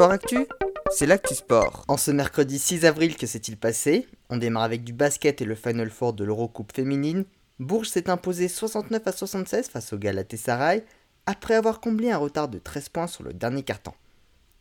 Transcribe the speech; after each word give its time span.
Sport 0.00 0.12
Actu, 0.12 0.46
c'est 0.90 1.04
l'actu 1.04 1.34
sport. 1.34 1.84
En 1.86 1.98
ce 1.98 2.10
mercredi 2.10 2.58
6 2.58 2.86
avril, 2.86 3.18
que 3.18 3.26
s'est-il 3.26 3.58
passé? 3.58 4.08
On 4.30 4.38
démarre 4.38 4.62
avec 4.62 4.82
du 4.82 4.94
basket 4.94 5.42
et 5.42 5.44
le 5.44 5.54
Final 5.54 5.90
Four 5.90 6.14
de 6.14 6.24
l'Eurocoupe 6.24 6.72
féminine. 6.72 7.26
Bourges 7.58 7.90
s'est 7.90 8.08
imposé 8.08 8.48
69 8.48 9.06
à 9.06 9.12
76 9.12 9.68
face 9.68 9.92
au 9.92 9.98
Galatasaray 9.98 10.84
après 11.26 11.52
avoir 11.52 11.80
comblé 11.80 12.10
un 12.10 12.16
retard 12.16 12.48
de 12.48 12.58
13 12.58 12.88
points 12.88 13.06
sur 13.08 13.24
le 13.24 13.34
dernier 13.34 13.62
carton. 13.62 13.92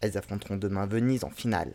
Elles 0.02 0.18
affronteront 0.18 0.58
demain 0.58 0.88
Venise 0.88 1.24
en 1.24 1.30
finale. 1.30 1.74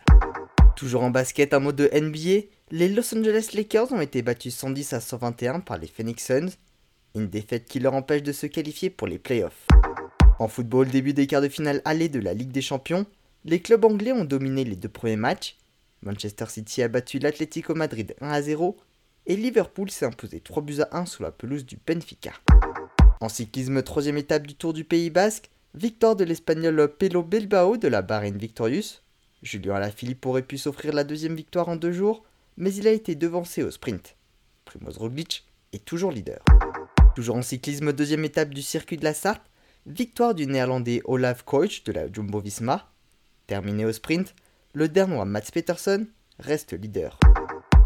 Toujours 0.75 1.01
en 1.01 1.09
basket, 1.09 1.51
un 1.55 1.59
mot 1.59 1.71
de 1.71 1.89
NBA, 1.91 2.45
les 2.69 2.89
Los 2.89 3.17
Angeles 3.17 3.49
Lakers 3.55 3.91
ont 3.91 4.01
été 4.01 4.21
battus 4.21 4.53
110 4.53 4.93
à 4.93 4.99
121 4.99 5.61
par 5.61 5.79
les 5.79 5.87
Phoenix 5.87 6.23
Suns, 6.23 6.51
une 7.15 7.29
défaite 7.29 7.65
qui 7.65 7.79
leur 7.79 7.95
empêche 7.95 8.21
de 8.21 8.31
se 8.31 8.45
qualifier 8.45 8.91
pour 8.91 9.07
les 9.07 9.17
playoffs. 9.17 9.65
En 10.37 10.47
football, 10.47 10.87
début 10.89 11.13
des 11.13 11.25
quarts 11.25 11.41
de 11.41 11.49
finale 11.49 11.81
aller 11.83 12.09
de 12.09 12.19
la 12.19 12.35
Ligue 12.35 12.51
des 12.51 12.61
Champions, 12.61 13.07
les 13.45 13.61
clubs 13.61 13.85
anglais 13.85 14.11
ont 14.11 14.25
dominé 14.25 14.63
les 14.63 14.75
deux 14.75 14.89
premiers 14.89 15.15
matchs. 15.15 15.57
Manchester 16.01 16.45
City 16.49 16.81
a 16.81 16.87
battu 16.87 17.19
l'Atlético 17.19 17.75
Madrid 17.75 18.15
1 18.19 18.29
à 18.29 18.41
0 18.41 18.75
et 19.27 19.35
Liverpool 19.35 19.91
s'est 19.91 20.05
imposé 20.05 20.39
3 20.39 20.63
buts 20.63 20.81
à 20.81 20.97
1 20.97 21.05
sous 21.05 21.21
la 21.21 21.31
pelouse 21.31 21.65
du 21.65 21.77
Benfica. 21.85 22.33
En 23.21 23.29
cyclisme, 23.29 23.83
troisième 23.83 24.17
étape 24.17 24.47
du 24.47 24.55
Tour 24.55 24.73
du 24.73 24.83
Pays 24.83 25.11
Basque, 25.11 25.49
victoire 25.75 26.15
de 26.15 26.23
l'espagnol 26.23 26.91
Pelo 26.97 27.21
Bilbao 27.21 27.77
de 27.77 27.87
la 27.87 28.01
Bahreïn 28.01 28.37
Victorious. 28.37 29.01
Julien 29.43 29.75
Alaphilippe 29.75 30.25
aurait 30.25 30.41
pu 30.41 30.57
s'offrir 30.57 30.93
la 30.93 31.03
deuxième 31.03 31.35
victoire 31.35 31.69
en 31.69 31.75
deux 31.75 31.91
jours, 31.91 32.23
mais 32.57 32.73
il 32.73 32.87
a 32.87 32.91
été 32.91 33.13
devancé 33.13 33.61
au 33.61 33.69
sprint. 33.69 34.15
Primoz 34.65 34.97
Roglic 34.97 35.45
est 35.71 35.85
toujours 35.85 36.11
leader. 36.11 36.43
Toujours 37.15 37.35
en 37.35 37.43
cyclisme, 37.43 37.93
deuxième 37.93 38.25
étape 38.25 38.55
du 38.55 38.63
circuit 38.63 38.97
de 38.97 39.03
la 39.03 39.13
Sarthe, 39.13 39.45
victoire 39.85 40.33
du 40.33 40.47
néerlandais 40.47 41.01
Olaf 41.05 41.43
Koich 41.43 41.83
de 41.83 41.91
la 41.91 42.11
Jumbo 42.11 42.39
Visma. 42.39 42.91
Terminé 43.47 43.85
au 43.85 43.91
sprint, 43.91 44.33
le 44.73 44.89
Dernois 44.89 45.25
Mats 45.25 45.51
Peterson 45.53 46.07
reste 46.39 46.73
leader. 46.73 47.19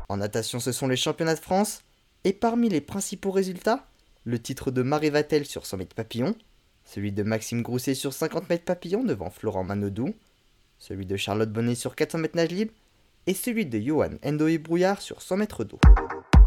En 0.07 0.17
natation, 0.17 0.61
ce 0.61 0.71
sont 0.71 0.87
les 0.87 0.95
championnats 0.95 1.35
de 1.35 1.39
France, 1.39 1.81
et 2.23 2.31
parmi 2.31 2.69
les 2.69 2.79
principaux 2.79 3.31
résultats, 3.31 3.85
le 4.23 4.39
titre 4.39 4.71
de 4.71 4.81
Marie 4.81 5.09
Vatel 5.09 5.45
sur 5.45 5.65
100 5.65 5.77
mètres 5.77 5.95
papillon, 5.95 6.35
celui 6.85 7.11
de 7.11 7.23
Maxime 7.23 7.61
Grousset 7.61 7.93
sur 7.93 8.13
50 8.13 8.49
mètres 8.49 8.63
papillon 8.63 9.03
devant 9.03 9.29
Florent 9.29 9.65
Manodou, 9.65 10.15
celui 10.77 11.05
de 11.05 11.17
Charlotte 11.17 11.51
Bonnet 11.51 11.75
sur 11.75 11.95
400 11.95 12.19
mètres 12.19 12.37
nage 12.37 12.51
libre, 12.51 12.73
et 13.27 13.33
celui 13.33 13.65
de 13.65 13.79
Johan 13.79 14.11
Endoé 14.23 14.59
Brouillard 14.59 15.01
sur 15.01 15.21
100 15.21 15.37
mètres 15.37 15.65
d'eau. 15.65 15.79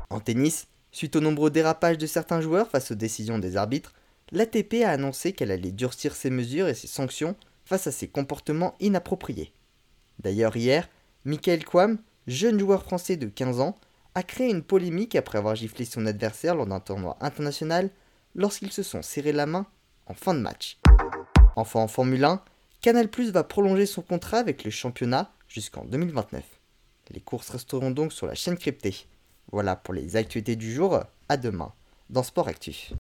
En 0.09 0.21
tennis, 0.21 0.69
suite 0.91 1.17
aux 1.17 1.21
nombreux 1.21 1.51
dérapages 1.51 1.99
de 1.99 2.07
certains 2.07 2.41
joueurs 2.41 2.69
face 2.69 2.91
aux 2.91 2.97
décisions 2.97 3.39
des 3.39 3.59
arbitres, 3.59 3.93
l'ATP 4.31 4.83
a 4.85 4.91
annoncé 4.91 5.33
qu'elle 5.35 5.51
allait 5.51 5.71
durcir 5.71 6.15
ses 6.15 6.31
mesures 6.31 6.69
et 6.69 6.75
ses 6.75 6.87
sanctions 6.87 7.37
face 7.73 7.87
à 7.87 7.91
ses 7.91 8.09
comportements 8.09 8.75
inappropriés. 8.81 9.51
D'ailleurs, 10.19 10.55
hier, 10.55 10.91
Michael 11.25 11.65
Kwam, 11.65 11.97
jeune 12.27 12.59
joueur 12.61 12.83
français 12.83 13.17
de 13.17 13.29
15 13.29 13.61
ans, 13.61 13.79
a 14.15 14.23
créé 14.23 14.51
une 14.51 14.63
polémique 14.63 15.17
après 15.17 15.39
avoir 15.39 15.57
giflé 15.57 15.87
son 15.87 16.05
adversaire 16.05 16.55
lors 16.55 16.67
d'un 16.67 16.81
tournoi 16.81 17.17
international 17.23 17.89
lorsqu'ils 18.35 18.73
se 18.73 18.83
sont 18.83 19.01
serrés 19.01 19.33
la 19.33 19.47
main 19.47 19.65
en 20.05 20.13
fin 20.13 20.35
de 20.35 20.41
match. 20.41 20.77
Enfin 21.57 21.81
en 21.81 21.89
Formule 21.89 22.23
1, 22.23 22.43
Canal 22.83 23.09
Plus 23.09 23.31
va 23.31 23.43
prolonger 23.43 23.87
son 23.87 24.03
contrat 24.03 24.41
avec 24.41 24.65
le 24.65 24.71
championnat 24.71 25.33
jusqu'en 25.49 25.87
2029. 25.87 26.45
Les 27.11 27.21
courses 27.21 27.49
resteront 27.49 27.91
donc 27.91 28.13
sur 28.13 28.27
la 28.27 28.35
chaîne 28.35 28.59
cryptée. 28.59 29.07
Voilà 29.51 29.77
pour 29.77 29.95
les 29.95 30.17
actualités 30.17 30.57
du 30.57 30.75
jour, 30.75 31.01
à 31.31 31.37
demain 31.39 31.73
dans 32.11 32.23
Sport 32.23 32.49
Actif. 32.49 32.91